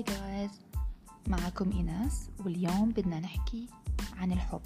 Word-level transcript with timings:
هاي 0.00 0.04
جايز 0.06 0.50
معكم 1.26 1.72
إيناس 1.72 2.30
واليوم 2.38 2.90
بدنا 2.90 3.20
نحكي 3.20 3.66
عن 4.16 4.32
الحب. 4.32 4.62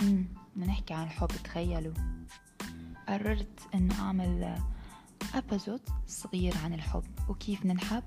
امم 0.00 0.26
بدنا 0.56 0.66
نحكي 0.66 0.94
عن 0.94 1.04
الحب 1.06 1.28
تخيلوا. 1.28 1.94
قررت 3.08 3.60
إنه 3.74 4.00
أعمل 4.00 4.58
ابيزود 5.34 5.80
صغير 6.06 6.54
عن 6.64 6.74
الحب 6.74 7.04
وكيف 7.28 7.66
ننحب 7.66 8.02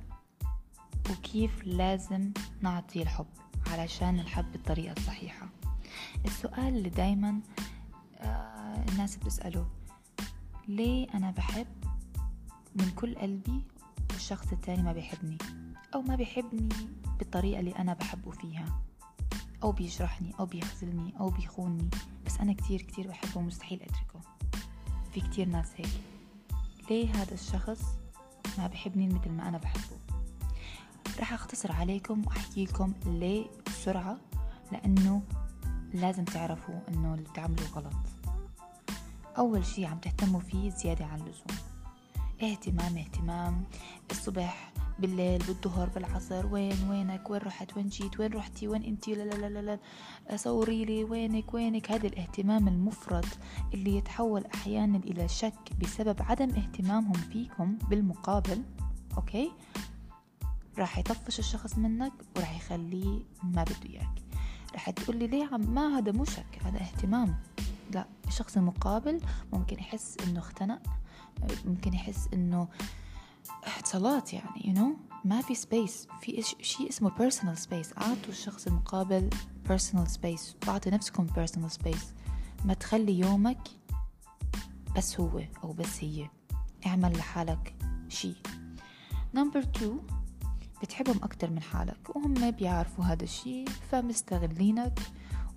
وكيف 1.11 1.63
لازم 1.63 2.31
نعطي 2.61 3.01
الحب 3.01 3.27
علشان 3.67 4.15
نحب 4.15 4.51
بالطريقة 4.51 4.93
الصحيحة. 4.97 5.49
السؤال 6.25 6.77
اللي 6.77 6.89
دايما 6.89 7.41
آه 8.17 8.85
الناس 8.89 9.15
بتسأله 9.15 9.67
ليه 10.67 11.07
أنا 11.13 11.31
بحب 11.31 11.67
من 12.75 12.91
كل 12.95 13.15
قلبي 13.15 13.63
والشخص 14.11 14.51
التاني 14.51 14.83
ما 14.83 14.93
بيحبني؟ 14.93 15.37
أو 15.95 16.01
ما 16.01 16.15
بيحبني 16.15 16.69
بالطريقة 17.19 17.59
اللي 17.59 17.71
أنا 17.71 17.93
بحبه 17.93 18.31
فيها. 18.31 18.79
أو 19.63 19.71
بيجرحني 19.71 20.33
أو 20.39 20.45
بيخذلني 20.45 21.13
أو 21.19 21.29
بيخونني 21.29 21.89
بس 22.25 22.37
أنا 22.39 22.53
كتير 22.53 22.81
كتير 22.81 23.07
بحبه 23.07 23.37
ومستحيل 23.37 23.81
أتركه. 23.81 24.21
في 25.13 25.21
كتير 25.21 25.47
ناس 25.47 25.71
هيك. 25.77 26.01
ليه 26.89 27.09
هذا 27.15 27.33
الشخص 27.33 27.81
ما 28.57 28.67
بحبني 28.67 29.07
مثل 29.07 29.29
ما 29.29 29.49
أنا 29.49 29.57
بحبه؟ 29.57 29.97
رح 31.19 31.33
أختصر 31.33 31.71
عليكم 31.71 32.25
وأحكي 32.27 32.65
لكم 32.65 32.93
ليه 33.05 33.47
بسرعة. 33.67 34.17
لأنه 34.71 35.23
لازم 35.93 36.25
تعرفوا 36.25 36.79
أنه 36.89 37.13
اللي 37.13 37.29
بتعملوه 37.29 37.67
غلط. 37.67 37.93
أول 39.37 39.65
شي 39.65 39.85
عم 39.85 39.97
تهتموا 39.97 40.39
فيه 40.39 40.69
زيادة 40.69 41.05
عن 41.05 41.19
اللزوم. 41.19 41.57
اهتمام 42.43 42.97
اهتمام. 42.97 43.63
الصبح 44.11 44.72
بالليل 44.99 45.43
بالظهر 45.47 45.89
بالعصر. 45.89 46.45
وين 46.53 46.89
وينك؟ 46.89 47.29
وين 47.29 47.41
رحت؟ 47.41 47.77
وين 47.77 47.87
جيت؟ 47.89 48.19
وين 48.19 48.33
رحتي؟ 48.33 48.67
وين 48.67 48.83
انتي؟ 48.83 49.15
لا 49.15 49.23
لا 49.23 49.49
لا 49.49 49.61
لا 49.61 49.79
صوري 50.35 50.85
لي. 50.85 51.03
وينك؟ 51.03 51.53
وينك؟ 51.53 51.91
هذا 51.91 52.07
الاهتمام 52.07 52.67
المفرط 52.67 53.25
اللي 53.73 53.97
يتحول 53.97 54.45
أحيانا 54.45 54.97
إلى 54.97 55.27
شك 55.27 55.73
بسبب 55.81 56.21
عدم 56.21 56.49
اهتمامهم 56.49 57.13
فيكم 57.13 57.77
بالمقابل. 57.89 58.63
أوكي؟ 59.17 59.51
راح 60.77 60.97
يطفش 60.97 61.39
الشخص 61.39 61.77
منك 61.77 62.13
وراح 62.35 62.55
يخليه 62.57 63.23
ما 63.43 63.63
بده 63.63 63.89
إياك. 63.89 64.23
راح 64.73 64.89
تقول 64.89 65.17
لي 65.17 65.27
ليه 65.27 65.49
عم 65.51 65.73
ما 65.73 65.97
هذا 65.97 66.11
مو 66.11 66.25
شك 66.25 66.59
هذا 66.63 66.77
اهتمام. 66.77 67.35
لا 67.91 68.05
الشخص 68.27 68.57
المقابل 68.57 69.21
ممكن 69.53 69.79
يحس 69.79 70.17
إنه 70.27 70.39
اختنق 70.39 70.81
ممكن 71.65 71.93
يحس 71.93 72.29
إنه 72.33 72.67
اتصالات 73.93 74.33
يعني 74.33 74.61
you 74.63 74.77
know 74.77 75.15
ما 75.25 75.41
في 75.41 75.55
space 75.55 76.07
في 76.21 76.41
شيء 76.61 76.89
اسمه 76.89 77.09
personal 77.09 77.57
space. 77.59 77.97
أعطوا 77.97 78.29
الشخص 78.29 78.67
المقابل 78.67 79.29
personal 79.67 80.07
space. 80.07 80.67
واعطوا 80.67 80.91
نفسكم 80.91 81.27
personal 81.27 81.73
space. 81.83 82.05
ما 82.65 82.73
تخلي 82.73 83.19
يومك 83.19 83.67
بس 84.97 85.19
هو 85.19 85.41
أو 85.63 85.73
بس 85.73 86.03
هي. 86.03 86.29
اعمل 86.85 87.17
لحالك 87.17 87.75
شيء 88.09 88.35
number 89.33 89.59
2 89.59 89.99
بتحبهم 90.81 91.23
أكتر 91.23 91.49
من 91.49 91.61
حالك. 91.61 92.15
وهم 92.15 92.51
بيعرفوا 92.51 93.03
هذا 93.03 93.23
الشيء 93.23 93.67
فمستغلينك 93.91 94.99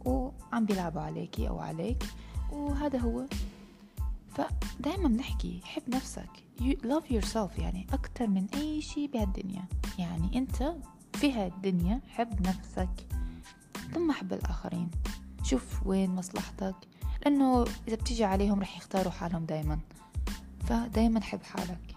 وعم 0.05 0.64
بيلعبوا 0.67 1.01
عليكي 1.01 1.48
أو 1.48 1.59
عليك. 1.59 2.05
وهذا 2.53 2.98
هو 2.98 3.27
فدايما 4.37 5.09
بنحكي 5.09 5.61
حب 5.65 5.83
نفسك 5.89 6.31
you 6.61 6.77
love 6.84 7.12
yourself 7.12 7.59
يعني 7.59 7.87
أكتر 7.92 8.27
من 8.27 8.47
أي 8.55 8.83
شيء 8.83 9.11
بهالدنيا. 9.11 9.65
يعني 9.98 10.39
أنت 10.39 10.75
في 11.15 11.33
هالدنيا 11.33 12.01
حب 12.08 12.46
نفسك 12.46 13.07
ثم 13.95 14.13
حب 14.13 14.33
الآخرين. 14.33 14.91
شوف 15.42 15.86
وين 15.86 16.11
مصلحتك. 16.11 16.75
لأنه 17.25 17.64
إذا 17.89 17.96
بتيجي 17.96 18.25
عليهم 18.25 18.61
رح 18.61 18.77
يختاروا 18.77 19.13
حالهم 19.13 19.45
دايما. 19.45 19.79
فدايما 20.69 21.20
حب 21.20 21.42
حالك. 21.42 21.96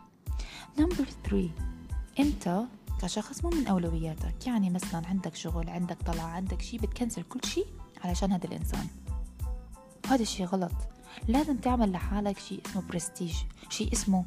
number 0.80 1.06
3 1.24 1.50
أنت 2.20 2.64
كشخص 3.02 3.44
مو 3.46 3.50
من 3.50 3.68
أولوياتك. 3.68 4.48
يعني 4.48 4.70
مثلا 4.70 5.08
عندك 5.08 5.36
شغل 5.36 5.70
عندك 5.70 5.98
طلعة 6.02 6.28
عندك 6.28 6.62
شي 6.62 6.78
بتكنسل 6.78 7.24
كل 7.24 7.40
شي 7.46 7.66
علشان 8.04 8.32
هذا 8.32 8.46
الإنسان. 8.46 8.88
وهذا 10.06 10.22
الشي 10.22 10.46
غلط. 10.46 10.99
لازم 11.28 11.58
تعمل 11.58 11.92
لحالك 11.92 12.40
شيء 12.40 12.62
اسمه 12.66 12.82
برستيج 12.82 13.34
شيء 13.70 13.94
اسمه 13.94 14.26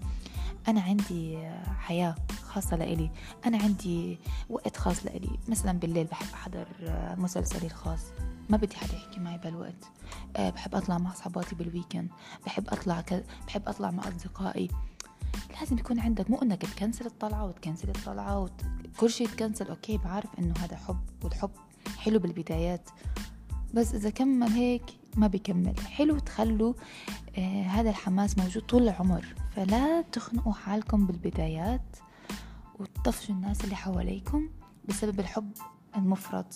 أنا 0.69 0.81
عندي 0.81 1.49
حياة 1.79 2.15
خاصة 2.43 2.77
لإلي 2.77 3.11
أنا 3.47 3.59
عندي 3.59 4.19
وقت 4.51 4.77
خاص 4.77 5.07
لإلي. 5.07 5.39
مثلا 5.49 5.79
بالليل 5.79 6.05
بحب 6.07 6.27
أحضر 6.35 6.67
مسلسلي 7.19 7.67
الخاص 7.67 8.01
ما 8.51 8.57
بدي 8.57 8.77
حدا 8.77 8.95
يحكي 8.95 9.21
معي 9.21 9.39
بهالوقت. 9.39 9.85
أه 10.37 10.51
بحب 10.51 10.75
أطلع 10.75 10.99
مع 10.99 11.15
صحباتي 11.15 11.55
بال 11.55 11.67
weekend 11.67 12.11
بحب 12.47 12.69
أطلع 12.69 13.01
ك... 13.01 13.25
بحب 13.47 13.69
أطلع 13.69 13.91
مع 13.91 14.09
أصدقائي. 14.09 14.69
لازم 15.61 15.79
يكون 15.79 16.01
عندك 16.01 16.31
مو 16.31 16.39
إنك 16.43 16.63
تكنسل 16.63 17.07
الطلعة 17.07 17.47
وتكنسل 17.47 17.89
الطلعة 17.89 18.39
وت... 18.39 18.63
كل 19.01 19.11
شيء 19.11 19.29
تكنسل. 19.29 19.69
okay 19.69 19.99
بعرف 19.99 20.31
إنه 20.39 20.55
هذا 20.59 20.77
حب 20.77 21.01
والحب 21.25 21.51
حلو 21.99 22.19
بالبدايات. 22.19 22.91
بس 23.75 23.95
إذا 23.95 24.11
كمل 24.11 24.49
هيك 24.49 24.85
ما 25.17 25.27
بيكمل. 25.27 25.81
حلو 25.81 26.19
تخلوا 26.19 26.75
آه 27.39 27.63
هذا 27.63 27.91
الحماس 27.91 28.39
موجود 28.39 28.63
طول 28.63 28.83
العمر. 28.83 29.25
فلا 29.57 30.03
تخنقوا 30.03 30.53
حالكم 30.53 31.07
بالبدايات 31.07 31.97
وتطفشوا 32.79 33.35
الناس 33.35 33.65
اللي 33.65 33.77
حواليكم 33.77 34.49
بسبب 34.89 35.21
الحب 35.21 35.53
المفرط. 35.97 36.55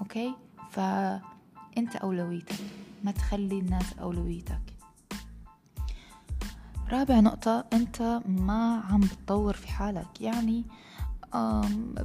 أوكي؟ 0.00 0.34
فأنت 0.70 1.96
أولويتك. 2.02 2.60
ما 3.04 3.10
تخلي 3.10 3.58
الناس 3.58 3.92
أولويتك. 3.92 4.62
رابع 6.88 7.20
نقطة 7.20 7.64
أنت 7.72 8.22
ما 8.26 8.80
عم 8.80 9.00
بتطور 9.00 9.54
في 9.54 9.68
حالك. 9.68 10.20
يعني 10.20 10.64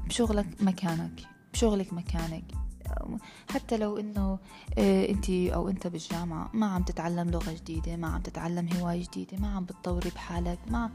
بشغلك 0.05 0.47
مكانك 0.61 1.21
بشغلك 1.53 1.93
مكانك. 1.93 2.43
حتى 3.49 3.77
لو 3.77 3.97
إنه 3.97 4.39
انت 4.77 5.29
أو 5.29 5.69
أنت 5.69 5.87
بالجامعة 5.87 6.49
ما 6.53 6.65
عم 6.65 6.83
تتعلم 6.83 7.29
لغة 7.29 7.51
جديدة 7.51 7.95
ما 7.95 8.07
عم 8.07 8.21
تتعلم 8.21 8.69
هواية 8.73 9.03
جديدة 9.03 9.37
ما 9.37 9.55
عم 9.55 9.63
بتطوري 9.65 10.09
بحالك 10.09 10.59
ما 10.71 10.91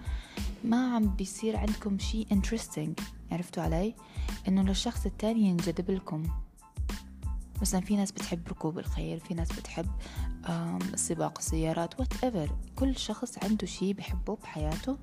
ما 0.64 0.94
عم 0.94 1.06
بيصير 1.06 1.56
عندكم 1.56 1.98
شيء 1.98 2.26
interesting. 2.30 3.02
عرفتوا 3.32 3.62
علي؟ 3.62 3.94
إنه 4.48 4.62
للشخص 4.62 5.06
التاني 5.06 5.40
ينجذب 5.40 5.90
لكم 5.90 6.22
مثلا 7.62 7.80
في 7.80 7.96
ناس 7.96 8.12
بتحب 8.12 8.48
ركوب 8.48 8.78
الخيل 8.78 9.20
في 9.20 9.34
ناس 9.34 9.48
بتحب 9.52 9.86
سباق 10.94 11.38
السيارات 11.38 12.00
whatever 12.00 12.50
كل 12.76 12.96
شخص 12.96 13.44
عنده 13.44 13.66
شيء 13.66 13.92
بحبه 13.94 14.36
بحياته 14.36 14.96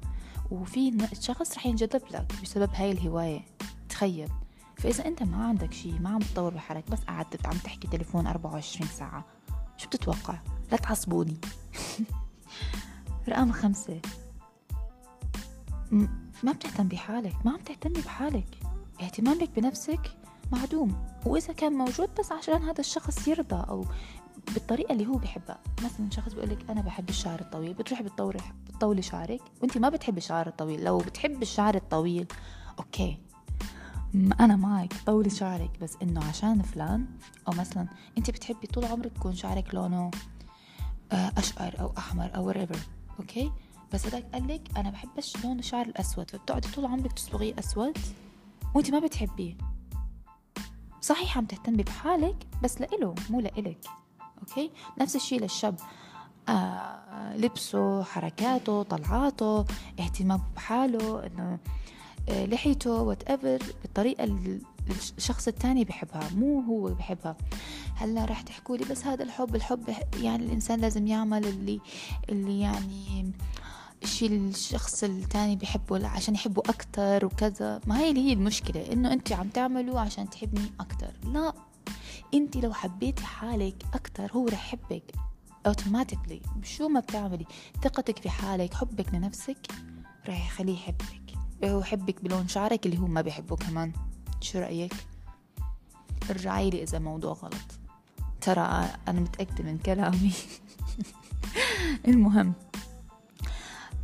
وفي 0.51 1.07
شخص 1.21 1.57
رح 1.57 1.65
ينجذب 1.65 2.01
لك 2.11 2.33
بسبب 2.43 2.69
هاي 2.73 2.91
الهواية. 2.91 3.41
تخيل. 3.89 4.29
فإذا 4.77 5.05
أنت 5.05 5.23
ما 5.23 5.45
عندك 5.45 5.73
شيء 5.73 5.99
ما 5.99 6.09
عم 6.09 6.19
تطور 6.19 6.53
بحالك 6.53 6.91
بس 6.91 6.99
قعدت 7.07 7.45
عم 7.45 7.57
تحكي 7.57 7.87
تليفون 7.87 8.27
24 8.27 8.87
ساعة 8.89 9.25
شو 9.77 9.87
بتتوقع؟ 9.87 10.39
لا 10.71 10.77
تعصبوني. 10.77 11.37
رقم 13.29 13.51
خمسة. 13.51 14.01
ما 16.43 16.51
بتهتم 16.51 16.87
بحالك 16.87 17.35
ما 17.45 17.51
عم 17.51 17.57
تهتمي 17.57 18.01
بحالك. 18.01 18.59
اهتمامك 19.01 19.49
بنفسك 19.55 20.17
معدوم. 20.51 21.05
وإذا 21.25 21.53
كان 21.53 21.73
موجود 21.73 22.09
بس 22.19 22.31
عشان 22.31 22.63
هذا 22.63 22.79
الشخص 22.79 23.27
يرضى 23.27 23.65
أو 23.69 23.85
بالطريقة 24.53 24.93
اللي 24.93 25.07
هو 25.07 25.13
بحبها 25.13 25.59
مثلا 25.83 26.09
شخص 26.11 26.33
بيقول 26.33 26.49
لك 26.49 26.69
أنا 26.69 26.81
بحب 26.81 27.09
الشعر 27.09 27.39
الطويل. 27.39 27.73
بتروحي 27.73 28.03
بتطوري 28.03 28.39
بتطولي 28.67 29.01
شعرك. 29.01 29.41
وأنت 29.61 29.77
ما 29.77 29.89
بتحبي 29.89 30.17
الشعر 30.17 30.47
الطويل. 30.47 30.83
لو 30.83 30.97
بتحبي 30.97 31.41
الشعر 31.41 31.75
الطويل 31.75 32.27
أوكي. 32.79 33.26
أنا 34.17 34.55
معك 34.55 34.93
طولي 35.05 35.29
شعرك 35.29 35.79
بس 35.81 35.97
إنه 36.01 36.23
عشان 36.23 36.61
فلان 36.61 37.05
أو 37.47 37.53
مثلا 37.53 37.87
أنت 38.17 38.29
بتحبي 38.29 38.67
طول 38.67 38.85
عمرك 38.85 39.11
يكون 39.15 39.35
شعرك 39.35 39.75
لونه 39.75 40.11
أشقر 41.11 41.79
أو 41.79 41.93
أحمر 41.97 42.35
أو 42.35 42.53
whatever 42.53 42.77
okay؟ 43.19 43.51
بس 43.93 44.05
هذاك 44.07 44.25
قال 44.33 44.47
لك 44.47 44.77
أنا 44.77 44.89
بحب 44.89 45.09
لون 45.43 45.59
الشعر 45.59 45.85
الأسود 45.85 46.31
فبتقعدي 46.31 46.67
طول 46.71 46.85
عمرك 46.85 47.13
تصبغيه 47.13 47.53
أسود 47.59 47.97
وأنت 48.75 48.91
ما 48.91 48.99
بتحبيه. 48.99 49.57
صحيح 51.01 51.37
عم 51.37 51.45
تهتمي 51.45 51.83
بحالك 51.83 52.47
بس 52.63 52.81
لإله 52.81 53.15
مو 53.29 53.39
لإلك 53.39 53.85
okay؟ 54.39 54.71
نفس 55.01 55.15
الشيء 55.15 55.41
للشاب 55.41 55.75
آه 56.49 57.37
لبسه 57.37 58.03
حركاته 58.03 58.83
طلعاته 58.83 59.65
اهتمامه 59.99 60.43
بحاله 60.55 61.25
إنه 61.25 61.43
آه 61.53 61.59
لحيته 62.29 63.01
whatever 63.01 63.59
بالطريقة 63.81 64.23
اللي 64.23 64.59
الشخص 65.17 65.47
التاني 65.47 65.83
بحبها 65.83 66.29
مو 66.35 66.59
هو 66.61 66.93
بحبها. 66.93 67.37
هلا 67.95 68.25
راح 68.25 68.41
تحكوا 68.41 68.77
لي 68.77 68.85
بس 68.85 69.05
هذا 69.05 69.23
الحب 69.23 69.55
الحب 69.55 69.95
يعني 70.21 70.45
الإنسان 70.45 70.79
لازم 70.79 71.07
يعمل 71.07 71.45
اللي 71.45 71.79
اللي 72.29 72.59
يعني 72.59 73.31
الشي 74.03 74.25
الشخص 74.25 75.03
التاني 75.03 75.55
بيحبه 75.55 76.07
عشان 76.07 76.33
يحبه 76.35 76.61
أكتر 76.69 77.25
وكذا. 77.25 77.81
ما 77.87 77.99
هي 77.99 78.09
اللي 78.09 78.29
هي 78.29 78.33
المشكلة 78.33 78.93
إنه 78.93 79.13
أنت 79.13 79.31
عم 79.31 79.47
تعملوا 79.49 79.99
عشان 79.99 80.29
تحبني 80.29 80.71
أكتر. 80.79 81.11
لا 81.23 81.53
أنت 82.33 82.57
لو 82.57 82.73
حبيتي 82.73 83.23
حالك 83.23 83.83
أكتر 83.93 84.31
هو 84.31 84.47
رح 84.47 84.65
يحبك 84.67 85.03
اوتوماتيكلي 85.67 86.41
شو 86.63 86.87
ما 86.87 86.99
بتعملي؟ 86.99 87.45
ثقتك 87.83 88.19
في 88.19 88.29
حالك 88.29 88.73
حبك 88.73 89.13
لنفسك 89.13 89.67
رح 90.27 90.45
يخليه 90.47 90.73
يحبك. 90.73 91.26
هو 91.63 91.79
يحبك 91.79 92.23
بلون 92.23 92.47
شعرك 92.47 92.85
اللي 92.85 92.97
هو 92.97 93.07
ما 93.07 93.21
بيحبه 93.21 93.55
كمان. 93.55 93.93
شو 94.41 94.59
رأيك؟ 94.59 94.93
ارجعي 96.29 96.69
لي 96.69 96.83
إذا 96.83 96.99
موضوع 96.99 97.33
غلط. 97.33 97.79
ترى 98.41 98.89
أنا 99.07 99.19
متأكدة 99.19 99.63
من 99.63 99.77
كلامي. 99.77 100.33
المهم 102.07 102.53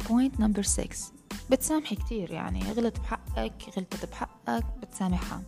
point 0.10 0.40
number 0.40 0.62
6 0.62 0.88
بتسامحي 1.52 1.96
كتير 1.96 2.32
يعني 2.32 2.72
غلط 2.72 3.00
بحقك 3.00 3.54
غلطت 3.78 4.06
بحقك 4.06 4.66
بتسامحها. 4.82 5.42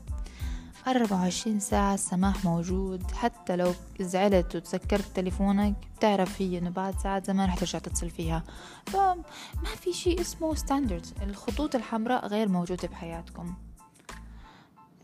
24 0.88 1.60
ساعة 1.60 1.94
السماح 1.94 2.46
موجود. 2.46 3.12
حتى 3.12 3.56
لو 3.56 3.74
زعلت 4.00 4.56
وتسكرت 4.56 5.06
تليفونك 5.16 5.76
بتعرف 5.98 6.42
هي 6.42 6.58
إنه 6.58 6.70
بعد 6.70 7.00
ساعات 7.00 7.26
زمان 7.26 7.50
رح 7.50 7.56
ترجع 7.56 7.80
تتصل 7.80 8.10
فيها. 8.10 8.44
فما 8.88 9.76
في 9.82 9.94
شيء 9.94 10.22
اسمه 10.22 10.56
standard 10.56 11.06
الخطوط 11.22 11.76
الحمراء 11.76 12.28
غير 12.28 12.50
موجودة 12.50 12.88
بحياتكم. 12.88 13.56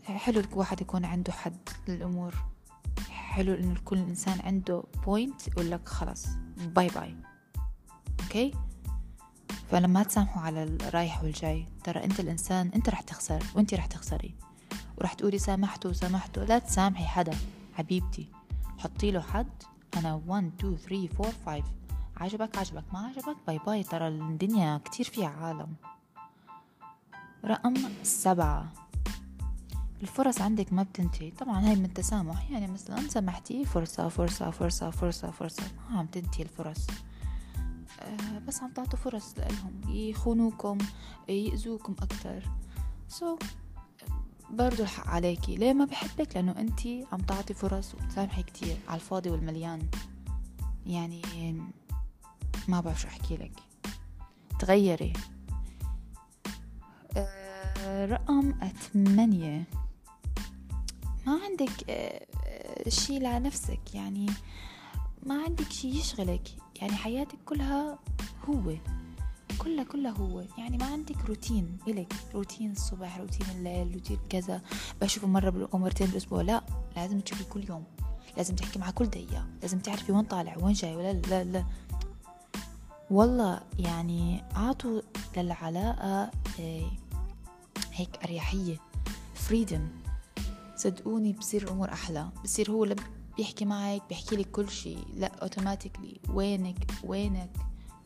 حلو 0.04 0.40
الواحد 0.40 0.80
يكون 0.80 1.04
عنده 1.04 1.32
حد 1.32 1.68
للأمور. 1.88 2.34
حلو 3.10 3.54
إنه 3.54 3.74
كل 3.84 3.98
إنسان 3.98 4.40
عنده 4.40 4.82
point 5.06 5.48
يقول 5.48 5.70
لك 5.70 5.88
خلاص 5.88 6.26
bye 6.56 6.88
bye 6.88 7.16
okay 8.22 8.54
فلما 9.70 10.02
تسامحوا 10.02 10.42
على 10.42 10.62
الرايح 10.62 11.22
والجاي 11.22 11.66
ترى 11.84 12.04
أنت 12.04 12.20
الإنسان 12.20 12.70
أنت 12.74 12.88
رح 12.88 13.00
تخسر 13.00 13.42
وأنت 13.54 13.74
رح 13.74 13.86
تخسري. 13.86 14.34
ورح 15.02 15.14
تقولي 15.14 15.38
سامحته 15.38 15.92
سامحته 15.92 16.44
لا 16.44 16.58
تسامحي 16.58 17.04
حدا 17.04 17.36
حبيبتي. 17.74 18.28
حطي 18.78 19.10
له 19.10 19.20
حد. 19.20 19.62
أنا 19.96 20.20
1 20.26 20.52
2 20.58 20.76
3 20.76 21.08
4 21.20 21.32
5 21.46 21.64
عجبك 22.16 22.58
عجبك. 22.58 22.84
ما 22.92 22.98
عجبك؟ 22.98 23.36
bye 23.46 23.58
bye. 23.66 23.82
ترى 23.82 24.08
الدنيا 24.08 24.80
كتير 24.84 25.06
فيها 25.06 25.28
عالم. 25.28 25.74
رقم 27.44 27.74
سبعة. 28.02 28.72
الفرص 30.02 30.40
عندك 30.40 30.72
ما 30.72 30.82
بتنتهي. 30.82 31.30
طبعا 31.30 31.68
هاي 31.68 31.76
من 31.76 31.84
التسامح. 31.84 32.50
يعني 32.50 32.66
مثلا 32.66 33.08
سمحتي 33.08 33.64
فرصة 33.64 34.08
فرصة 34.08 34.50
فرصة 34.50 34.90
فرصة 34.90 35.30
فرصة. 35.30 35.62
ما 35.90 35.98
عم 35.98 36.06
تنتهي 36.06 36.42
الفرص. 36.42 36.86
أه 38.00 38.38
بس 38.38 38.62
عم 38.62 38.70
تعطوا 38.70 38.98
فرص 38.98 39.34
لهم 39.38 39.80
يخونوكم 39.88 40.78
يأذوكم 41.28 41.94
أكتر. 42.02 42.42
so 43.08 43.38
so, 43.38 43.44
برضو 44.52 44.82
الحق 44.82 45.06
عليكي. 45.06 45.56
ليه 45.56 45.72
ما 45.72 45.84
بحبك؟ 45.84 46.36
لأنه 46.36 46.52
أنتي 46.58 47.06
عم 47.12 47.18
تعطي 47.18 47.54
فرص 47.54 47.94
وبتسامحي 47.94 48.42
كتير 48.42 48.76
على 48.88 49.00
الفاضي 49.00 49.30
والمليان. 49.30 49.88
يعني 50.86 51.22
ما 52.68 52.80
بعرف 52.80 53.00
شو 53.00 53.08
أحكي 53.08 53.36
لك. 53.36 53.52
تغيري. 54.58 55.12
أه 57.16 58.06
رقم 58.06 58.52
ثمانية. 58.92 59.64
ما 61.26 61.40
عندك 61.44 61.90
أه 61.90 62.88
شي 62.88 63.18
لنفسك. 63.18 63.94
يعني 63.94 64.26
ما 65.26 65.42
عندك 65.42 65.72
شي 65.72 65.88
يشغلك. 65.88 66.48
يعني 66.80 66.92
حياتك 66.92 67.38
كلها 67.44 67.98
هو. 68.48 68.74
كلها 69.58 69.84
كلها 69.84 70.10
هو. 70.10 70.44
يعني 70.58 70.78
ما 70.78 70.84
عندك 70.84 71.24
روتين 71.24 71.78
إلك. 71.88 72.14
روتين 72.34 72.72
الصبح 72.72 73.18
روتين 73.18 73.46
الليل 73.56 73.94
روتين 73.94 74.18
كذا. 74.30 74.62
بشوفه 75.00 75.26
مرة 75.26 75.68
أو 75.74 75.78
مرتين 75.78 76.06
بالأسبوع. 76.06 76.42
لا 76.42 76.62
لازم 76.96 77.20
تشوفي 77.20 77.44
كل 77.44 77.64
يوم. 77.68 77.84
لازم 78.36 78.56
تحكي 78.56 78.78
مع 78.78 78.90
كل 78.90 79.06
دقيقة. 79.06 79.46
لازم 79.62 79.78
تعرفي 79.78 80.12
وين 80.12 80.24
طالع 80.24 80.56
وين 80.60 80.72
جاي 80.72 80.96
ولا 80.96 81.12
لا 81.12 81.44
لا. 81.44 81.64
والله 83.10 83.60
يعني 83.78 84.44
أعطوا 84.56 85.00
للعلاقة 85.36 86.30
إيه، 86.58 86.86
هيك 87.92 88.16
أريحية. 88.24 88.76
فريدم 89.34 89.88
صدقوني 90.76 91.32
بصير 91.32 91.62
الأمور 91.62 91.92
أحلى. 91.92 92.28
بصير 92.44 92.70
هو 92.70 92.84
لما 92.84 93.02
بيحكي 93.36 93.64
معك 93.64 94.02
بيحكي 94.08 94.36
لك 94.36 94.50
كل 94.50 94.70
شيء. 94.70 95.06
لا 95.14 95.34
اوتوماتيكلي 95.42 96.20
وينك؟ 96.28 96.86
وينك؟ 97.04 97.50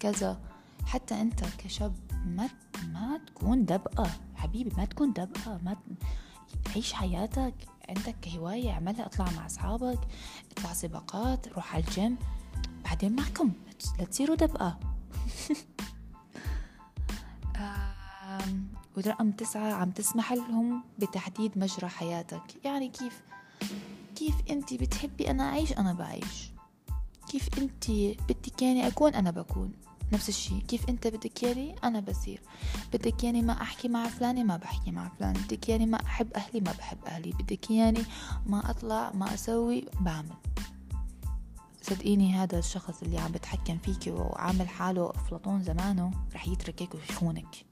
كذا. 0.00 0.40
حتى 0.86 1.20
أنت 1.20 1.44
كشاب 1.58 1.94
ما 2.26 2.48
ما 2.92 3.20
تكون 3.26 3.64
دبقة 3.64 4.10
حبيبي 4.34 4.72
ما 4.76 4.84
تكون 4.84 5.12
دبقة 5.12 5.60
ما 5.64 5.76
عيش 6.74 6.92
حياتك 6.92 7.54
عندك 7.88 8.16
كهواية 8.22 8.70
اعملها 8.70 9.06
اطلع 9.06 9.30
مع 9.30 9.46
أصحابك 9.46 9.98
اطلع 10.50 10.72
سباقات 10.72 11.48
روح 11.48 11.74
على 11.74 11.84
الجيم. 11.84 12.16
بعدين 12.84 13.16
معكم. 13.16 13.52
لا 13.98 14.04
تصيروا 14.04 14.36
دبقة 14.36 14.78
ورقم 18.96 19.30
تسعة 19.30 19.72
عم 19.72 19.90
تسمح 19.90 20.32
لهم 20.32 20.84
بتحديد 20.98 21.58
مجرى 21.58 21.88
حياتك. 21.88 22.64
يعني 22.64 22.88
كيف 22.88 23.22
كيف 24.16 24.34
أنت 24.50 24.74
بتحبي 24.74 25.30
أنا 25.30 25.48
أعيش؟ 25.48 25.72
أنا 25.72 25.92
بعيش. 25.92 26.50
كيف 27.28 27.58
أنت 27.58 27.90
بدك 28.28 28.62
يعني 28.62 28.86
أكون؟ 28.86 29.14
أنا 29.14 29.30
بكون. 29.30 29.72
نفس 30.12 30.28
الشيء. 30.28 30.58
كيف 30.58 30.88
أنت 30.88 31.06
بدك 31.06 31.42
ياني 31.42 31.74
أنا 31.84 32.00
بصير. 32.00 32.40
بدك 32.92 33.24
ياني 33.24 33.42
ما 33.42 33.62
أحكي 33.62 33.88
مع 33.88 34.08
فلانة 34.08 34.42
ما 34.42 34.56
بحكي 34.56 34.90
مع 34.90 35.08
فلان 35.08 35.32
بدك 35.32 35.68
ياني 35.68 35.86
ما 35.86 36.06
أحب 36.06 36.32
أهلي 36.32 36.60
ما 36.60 36.72
بحب 36.72 36.98
أهلي. 37.06 37.30
بدك 37.30 37.70
ياني 37.70 38.02
ما 38.46 38.70
أطلع 38.70 39.12
ما 39.12 39.34
أسوي 39.34 39.84
بعمل. 40.00 40.34
صدقيني 41.82 42.34
هذا 42.34 42.58
الشخص 42.58 43.02
اللي 43.02 43.18
عم 43.18 43.32
بتحكم 43.32 43.78
فيك 43.78 44.14
وعامل 44.14 44.68
حاله 44.68 45.10
أفلاطون 45.10 45.62
زمانه 45.62 46.10
رح 46.34 46.48
يتركك 46.48 46.94
ويخونك. 46.94 47.66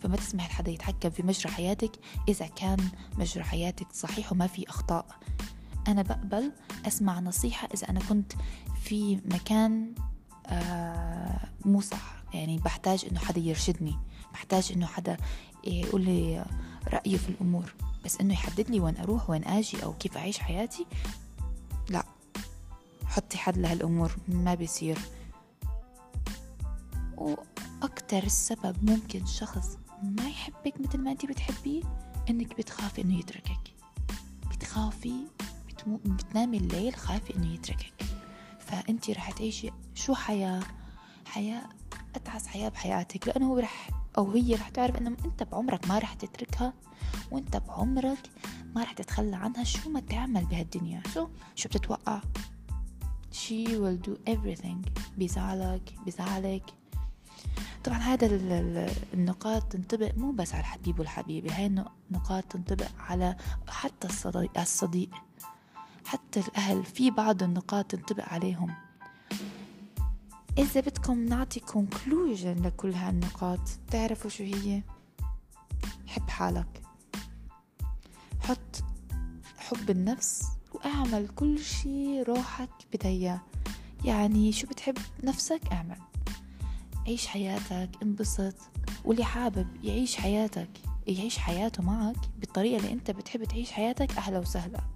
فما 0.00 0.16
تسمح 0.16 0.46
لحدا 0.48 0.70
يتحكم 0.70 1.10
في 1.10 1.22
مجرى 1.22 1.52
حياتك 1.52 1.92
إذا 2.28 2.46
كان 2.46 2.88
مجرى 3.18 3.44
حياتك 3.44 3.86
صحيح 3.92 4.32
وما 4.32 4.46
في 4.46 4.68
أخطاء. 4.68 5.06
أنا 5.88 6.02
بقبل 6.02 6.52
أسمع 6.86 7.20
نصيحة 7.20 7.68
إذا 7.74 7.88
أنا 7.88 8.00
كنت 8.00 8.32
في 8.82 9.20
مكان 9.24 9.94
آه 10.46 11.40
مو 11.64 11.80
صح. 11.80 12.14
يعني 12.34 12.58
بحتاج 12.58 13.04
إنه 13.10 13.20
حدا 13.20 13.40
يرشدني. 13.40 13.96
بحتاج 14.32 14.72
إنه 14.72 14.86
حدا 14.86 15.16
يقول 15.64 16.04
لي 16.04 16.44
رأيه 16.88 17.16
في 17.16 17.28
الأمور. 17.28 17.74
بس 18.04 18.20
إنه 18.20 18.34
يحدد 18.34 18.70
لي 18.70 18.80
وين 18.80 18.96
أروح 18.96 19.30
وين 19.30 19.44
أجي 19.44 19.84
أو 19.84 19.92
كيف 19.92 20.16
أعيش 20.16 20.38
حياتي 20.38 20.86
لا. 21.88 22.04
حطي 23.06 23.38
حد 23.38 23.58
لهالأمور 23.58 24.16
ما 24.28 24.54
بيصير. 24.54 24.98
وأكتر 27.16 28.22
السبب 28.22 28.90
ممكن 28.90 29.26
شخص 29.26 29.78
ما 30.02 30.28
يحبك 30.28 30.80
مثل 30.80 30.98
ما 30.98 31.10
أنت 31.10 31.26
بتحبيه 31.26 31.82
إنك 32.30 32.56
بتخافي 32.58 33.02
إنه 33.02 33.18
يتركك. 33.18 33.74
بتخافي. 34.50 35.14
بتنامي 35.86 36.56
الليل 36.56 36.94
خايفة 36.94 37.34
إنه 37.36 37.54
يتركك. 37.54 37.92
فأنت 38.66 39.10
رح 39.10 39.30
تعيشي 39.30 39.70
شو 39.94 40.14
حياة؟ 40.14 40.62
حياة 41.26 41.62
أتعس 42.14 42.46
حياة 42.46 42.68
بحياتك 42.68 43.28
لأنه 43.28 43.46
هو 43.46 43.58
رح 43.58 43.90
أو 44.18 44.30
هي 44.30 44.54
رح 44.54 44.68
تعرف 44.68 44.96
إنه 44.96 45.16
أنت 45.24 45.42
بعمرك 45.42 45.88
ما 45.88 45.98
رح 45.98 46.14
تتركها 46.14 46.72
وأنت 47.30 47.56
بعمرك 47.56 48.30
ما 48.74 48.82
رح 48.82 48.92
تتخلى 48.92 49.36
عنها. 49.36 49.64
شو 49.64 49.90
ما 49.90 50.00
تعمل 50.00 50.44
بهالدنيا؟ 50.44 51.02
شو؟ 51.14 51.28
شو 51.54 51.68
بتتوقع؟ 51.68 52.20
She 53.32 53.66
will 53.66 53.98
do 54.08 54.32
everything. 54.34 54.90
بزعلك 55.18 55.94
بزعلك 56.06 56.62
طبعا 57.84 57.98
هذا 57.98 58.26
النقاط 59.14 59.62
تنطبق 59.62 60.14
مو 60.16 60.32
بس 60.32 60.52
على 60.54 60.60
الحبيب 60.60 60.98
والحبيبة 60.98 61.56
هاي 61.56 61.66
النقاط 62.10 62.44
تنطبق 62.44 62.88
على 62.98 63.36
حتى 63.68 64.06
الصديق, 64.08 64.58
الصديق. 64.58 65.10
حتى 66.06 66.40
الأهل 66.40 66.84
في 66.84 67.10
بعض 67.10 67.42
النقاط 67.42 67.84
تنطبق 67.84 68.28
عليهم. 68.28 68.74
إذا 70.58 70.80
بدكم 70.80 71.24
نعطي 71.24 71.60
conclusion 71.60 72.64
لكل 72.66 72.92
هالنقاط 72.94 73.60
تعرفوا 73.90 74.30
شو 74.30 74.44
هي؟ 74.44 74.82
حب 76.06 76.28
حالك. 76.30 76.82
حط 78.40 78.84
حب 79.58 79.90
النفس 79.90 80.46
واعمل 80.72 81.28
كل 81.28 81.58
شي 81.58 82.22
روحك 82.22 82.70
بدها 82.92 83.42
يعني 84.04 84.52
شو 84.52 84.66
بتحب 84.66 84.98
نفسك؟ 85.24 85.60
اعمل. 85.72 85.98
عيش 87.06 87.26
حياتك 87.26 87.90
انبسط. 88.02 88.54
واللي 89.04 89.24
حابب 89.24 89.84
يعيش 89.84 90.16
حياتك 90.16 90.70
يعيش 91.06 91.38
حياته 91.38 91.82
معك 91.82 92.16
بالطريقة 92.40 92.76
اللي 92.76 92.92
انت 92.92 93.10
بتحب 93.10 93.44
تعيش 93.44 93.72
حياتك 93.72 94.16
أهلا 94.16 94.38
وسهلا. 94.38 94.93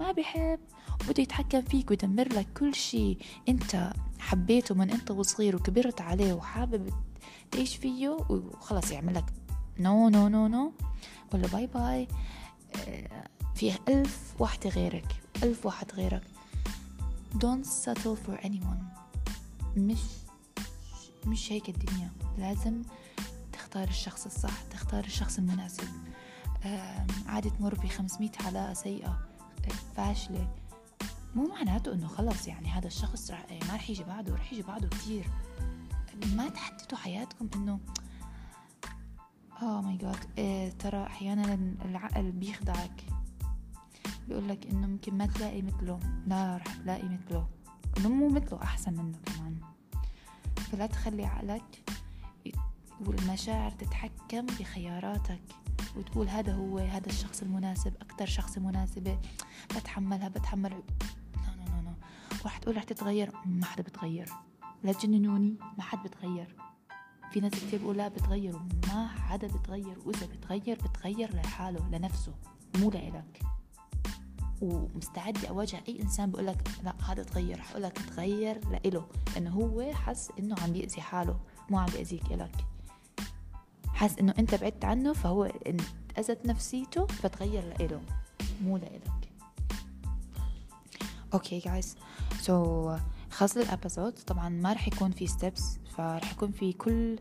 ما 0.00 0.12
بحب 0.12 0.58
وبده 1.04 1.22
يتحكم 1.22 1.62
فيك 1.62 1.90
ويدمر 1.90 2.28
لك 2.28 2.46
كل 2.58 2.74
شيء 2.74 3.18
انت 3.48 3.92
حبيته 4.18 4.74
من 4.74 4.90
انت 4.90 5.10
وصغير 5.10 5.56
وكبرت 5.56 6.00
عليه 6.00 6.32
وحابب 6.32 6.90
تعيش 7.50 7.76
فيه 7.76 8.08
وخلص 8.08 8.90
يعمل 8.90 9.14
لك. 9.14 9.24
no 9.78 10.08
no 10.08 10.28
no 10.28 10.46
no 10.46 10.72
له 11.34 11.48
bye 11.48 11.66
bye 11.66 12.08
آه، 12.76 13.28
فيه 13.54 13.78
ألف 13.88 14.34
واحدة 14.38 14.70
غيرك 14.70 15.22
ألف 15.42 15.66
واحد 15.66 15.92
غيرك. 15.92 16.22
Don't 17.34 17.66
settle 17.66 18.16
for 18.26 18.44
anyone. 18.44 18.84
مش 19.76 20.00
مش 21.26 21.52
هيك 21.52 21.68
الدنيا. 21.68 22.10
لازم 22.38 22.82
تختار 23.52 23.88
الشخص 23.88 24.24
الصح 24.24 24.62
تختار 24.62 25.04
الشخص 25.04 25.38
المناسب. 25.38 25.88
عادي 27.26 27.50
تمر 27.50 27.74
بخمسمية 27.74 28.30
علاقة 28.40 28.72
سيئة. 28.72 29.33
فاشلة 29.72 30.54
مو 31.34 31.46
معناته 31.46 31.92
إنه 31.92 32.08
خلص 32.08 32.48
يعني 32.48 32.68
هذا 32.68 32.86
الشخص 32.86 33.30
رح 33.30 33.46
ما 33.68 33.74
رح 33.74 33.90
يجي 33.90 34.04
بعده 34.04 34.34
رح 34.34 34.52
يجي 34.52 34.62
بعده 34.62 34.88
كتير. 34.88 35.26
ما 36.36 36.48
تحددوا 36.48 36.98
حياتكم 36.98 37.48
انه 37.56 37.80
آه 39.62 39.80
ماي 39.80 39.96
جاد 39.96 40.78
ترى 40.78 41.06
أحيانا 41.06 41.54
العقل 41.84 42.32
بيخدعك. 42.32 43.04
بيقول 44.28 44.48
لك 44.48 44.66
إنه 44.66 44.86
ممكن 44.86 45.18
ما 45.18 45.26
تلاقي 45.26 45.62
مثله. 45.62 46.00
لا 46.26 46.56
رح 46.56 46.74
تلاقي 46.74 47.08
مثله. 47.08 47.46
إنه 47.98 48.08
مو 48.08 48.28
مثله 48.28 48.62
أحسن 48.62 48.92
منه 48.92 49.18
كمان. 49.26 49.60
فلا 50.56 50.86
تخلي 50.86 51.24
عقلك 51.24 51.90
والمشاعر 53.00 53.70
تتحكم 53.70 54.46
بخياراتك. 54.46 55.42
وتقول 55.96 56.28
هذا 56.28 56.54
هو 56.54 56.78
هذا 56.78 57.06
الشخص 57.06 57.42
المناسب 57.42 57.94
أكتر 58.02 58.26
شخص 58.26 58.58
مناسبة 58.58 59.18
بتحملها 59.76 60.28
بتحمل 60.28 60.70
لا 60.70 60.76
لا 61.56 61.64
لا 61.64 61.82
لا. 61.84 61.94
رح 62.46 62.58
تقول 62.58 62.76
رح 62.76 62.82
تتغير. 62.82 63.32
ما 63.46 63.64
حدا 63.64 63.82
بتغير. 63.82 64.28
لا 64.82 64.92
تجننوني 64.92 65.56
ما 65.78 65.82
حد 65.82 66.02
بتغير. 66.02 66.56
في 67.32 67.40
ناس 67.40 67.52
كتير 67.52 67.78
بيقول 67.78 67.96
لا 67.96 68.08
بتغير. 68.08 68.58
ما 68.88 69.08
حدا 69.08 69.46
بتغير. 69.46 69.98
وإذا 70.06 70.26
بتغير 70.26 70.78
بتغير 70.82 71.36
لحاله 71.36 71.88
لنفسه 71.92 72.34
مو 72.76 72.90
لإلك 72.90 73.42
ومستعدة 74.62 75.48
أواجه 75.48 75.82
أي 75.88 76.02
إنسان 76.02 76.30
بقول 76.30 76.46
لك 76.46 76.68
لا 76.84 76.94
هذا 77.08 77.22
تغير. 77.22 77.60
حقول 77.60 77.82
لك 77.82 77.92
تغير 77.92 78.68
لإله. 78.68 79.06
لأنه 79.34 79.50
هو 79.50 79.92
حس 79.92 80.30
إنه 80.38 80.56
عم 80.62 80.72
بيأذي 80.72 81.00
حاله 81.00 81.40
مو 81.70 81.78
عم 81.78 81.86
بيأذيك 81.86 82.32
إلك. 82.32 82.73
حس 83.94 84.18
إنه 84.18 84.34
أنت 84.38 84.54
بعدت 84.54 84.84
عنه 84.84 85.12
فهو 85.12 85.52
أذت 86.18 86.46
نفسيته 86.46 87.06
فتغير 87.06 87.62
لإله 87.64 88.00
مو 88.64 88.76
لإلك. 88.76 89.28
okay 91.34 91.58
guys 91.58 91.96
so 92.40 92.96
خلص 93.30 93.56
ال 93.56 93.63
episode 93.63 94.12
طبعا 94.12 94.48
ما 94.48 94.72
رح 94.72 94.88
يكون 94.88 95.10
في 95.10 95.26
steps 95.26 95.78
فرح 95.96 96.32
يكون 96.32 96.52
في 96.52 96.72
كل 96.72 97.18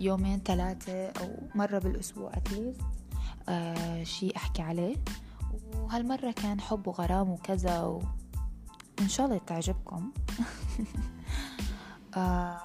يومين 0.00 0.38
ثلاثة 0.38 1.06
أو 1.06 1.28
مرة 1.54 1.78
بالأسبوع 1.78 2.30
أتليست 2.34 2.80
آه 3.48 4.02
شي 4.02 4.36
أحكي 4.36 4.62
عليه. 4.62 4.96
وهالمرة 5.74 6.32
كان 6.32 6.60
حب 6.60 6.86
وغرام 6.86 7.30
وكذا 7.30 7.80
و... 7.80 8.02
إن 9.00 9.08
شاء 9.08 9.26
الله 9.26 9.38
تعجبكم. 9.46 10.12
آه 12.16 12.60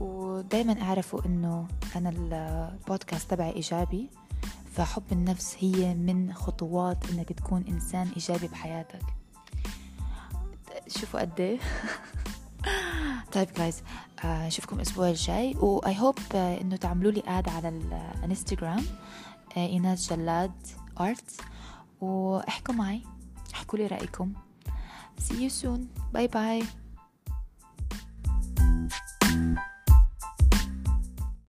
ودايما 0.00 0.82
اعرفوا 0.82 1.26
إنه 1.26 1.68
أنا 1.96 2.10
البودكاست 2.10 3.30
تبعي 3.30 3.52
إيجابي 3.52 4.10
فحب 4.72 5.02
النفس 5.12 5.56
هي 5.58 5.94
من 5.94 6.32
خطوات 6.32 7.10
إنك 7.10 7.32
تكون 7.32 7.64
إنسان 7.68 8.08
إيجابي 8.08 8.48
بحياتك. 8.48 9.02
شوفوا 10.88 11.20
قد 11.20 11.40
إيه. 11.40 11.58
طيب 13.32 13.48
جايز 13.56 13.82
اشوفكم 14.24 14.76
آه 14.76 14.82
الأسبوع 14.82 15.08
الجاي 15.08 15.54
و 15.56 15.98
I 15.98 16.02
hope 16.02 16.18
آه 16.34 16.60
إنه 16.60 16.76
تعملوا 16.76 17.12
لي 17.12 17.22
add 17.26 17.48
على 17.48 17.68
الانستغرام 17.68 18.84
آه 19.56 19.66
إيناس 19.66 20.12
جلاد 20.12 20.52
Art 21.00 21.40
واحكوا 22.00 22.74
معي 22.74 23.02
احكوا 23.54 23.78
لي 23.78 23.86
رأيكم. 23.86 24.32
See 25.20 25.34
you 25.34 25.50
soon. 25.62 25.80
bye 26.12 26.26
bye 26.26 26.62